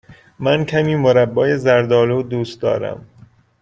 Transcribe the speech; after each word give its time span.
من 0.39 0.65
کمی 0.65 0.95
مربای 0.95 1.57
زرد 1.57 1.93
آلو 1.93 2.23
دوست 2.23 2.61
دارم. 2.61 3.05